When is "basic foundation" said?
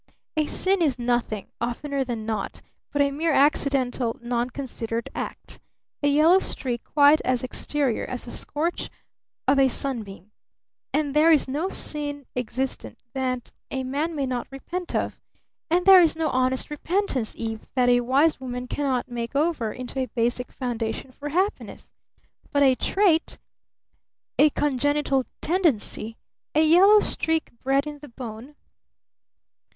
20.07-21.11